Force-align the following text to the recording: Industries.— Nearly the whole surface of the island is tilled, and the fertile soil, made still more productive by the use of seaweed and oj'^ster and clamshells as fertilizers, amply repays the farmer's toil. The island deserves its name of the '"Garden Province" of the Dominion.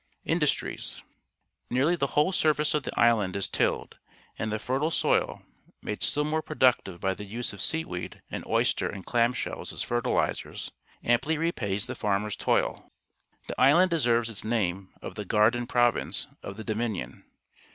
Industries.— 0.25 1.03
Nearly 1.69 1.95
the 1.95 2.17
whole 2.17 2.31
surface 2.31 2.73
of 2.73 2.81
the 2.81 2.99
island 2.99 3.35
is 3.35 3.47
tilled, 3.47 3.99
and 4.39 4.51
the 4.51 4.57
fertile 4.57 4.89
soil, 4.89 5.43
made 5.83 6.01
still 6.01 6.23
more 6.23 6.41
productive 6.41 6.99
by 6.99 7.13
the 7.13 7.23
use 7.23 7.53
of 7.53 7.61
seaweed 7.61 8.23
and 8.31 8.43
oj'^ster 8.45 8.91
and 8.91 9.05
clamshells 9.05 9.71
as 9.71 9.83
fertilizers, 9.83 10.71
amply 11.03 11.37
repays 11.37 11.85
the 11.85 11.93
farmer's 11.93 12.35
toil. 12.35 12.91
The 13.47 13.61
island 13.61 13.91
deserves 13.91 14.27
its 14.27 14.43
name 14.43 14.89
of 15.03 15.13
the 15.13 15.23
'"Garden 15.23 15.67
Province" 15.67 16.25
of 16.41 16.57
the 16.57 16.63
Dominion. 16.63 17.23